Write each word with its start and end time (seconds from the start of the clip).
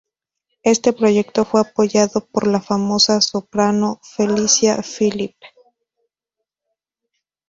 Este 0.63 0.93
proyecto 0.93 1.45
fue 1.45 1.61
apoyado 1.61 2.25
por 2.31 2.47
la 2.47 2.59
famosa 2.59 3.21
soprano 3.21 4.01
Felicia 4.01 4.81
Filip. 4.81 5.35